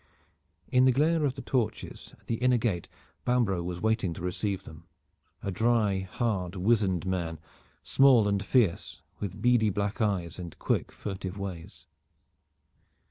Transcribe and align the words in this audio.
In 0.71 0.85
the 0.85 0.91
glare 0.91 1.25
of 1.25 1.35
the 1.35 1.43
torches 1.43 2.15
at 2.19 2.25
the 2.25 2.37
inner 2.37 2.57
gate 2.57 2.89
Bambro' 3.23 3.61
was 3.61 3.79
waiting 3.79 4.13
to 4.15 4.23
receive 4.23 4.63
them, 4.63 4.87
a 5.43 5.51
dry, 5.51 5.99
hard, 6.11 6.55
wizened 6.55 7.05
man, 7.05 7.39
small 7.83 8.27
and 8.27 8.43
fierce, 8.43 9.03
with 9.19 9.43
beady 9.43 9.69
black 9.69 10.01
eyes 10.01 10.39
and 10.39 10.57
quick 10.57 10.91
furtive 10.91 11.37
ways. 11.37 11.85